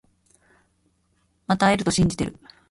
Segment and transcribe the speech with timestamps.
[1.45, 2.35] また会えると信じてる